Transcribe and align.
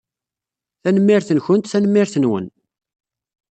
Tanemmirt-nkent 0.81 1.69
tanemmirt-nwen. 1.71 2.45